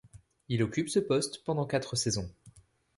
[0.49, 2.27] Il occupe ce poste pendant quatre saisons.